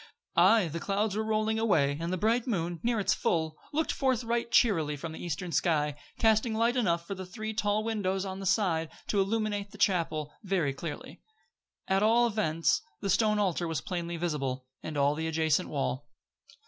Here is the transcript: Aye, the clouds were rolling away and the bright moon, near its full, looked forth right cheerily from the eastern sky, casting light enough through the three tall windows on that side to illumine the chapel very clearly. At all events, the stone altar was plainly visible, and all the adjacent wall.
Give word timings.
Aye, 0.35 0.67
the 0.69 0.79
clouds 0.79 1.15
were 1.15 1.23
rolling 1.23 1.59
away 1.59 1.95
and 2.01 2.11
the 2.11 2.17
bright 2.17 2.47
moon, 2.47 2.79
near 2.81 2.99
its 2.99 3.13
full, 3.13 3.55
looked 3.71 3.91
forth 3.91 4.23
right 4.23 4.49
cheerily 4.49 4.97
from 4.97 5.11
the 5.11 5.23
eastern 5.23 5.51
sky, 5.51 5.93
casting 6.17 6.55
light 6.55 6.75
enough 6.75 7.05
through 7.05 7.17
the 7.17 7.25
three 7.27 7.53
tall 7.53 7.83
windows 7.83 8.25
on 8.25 8.39
that 8.39 8.47
side 8.47 8.89
to 9.09 9.21
illumine 9.21 9.67
the 9.69 9.77
chapel 9.77 10.33
very 10.41 10.73
clearly. 10.73 11.21
At 11.87 12.01
all 12.01 12.25
events, 12.25 12.81
the 13.01 13.11
stone 13.11 13.37
altar 13.37 13.67
was 13.67 13.79
plainly 13.81 14.17
visible, 14.17 14.65
and 14.81 14.97
all 14.97 15.13
the 15.13 15.27
adjacent 15.27 15.69
wall. 15.69 16.07